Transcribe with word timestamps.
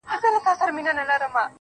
راز 0.09 0.59
تړون 0.59 1.47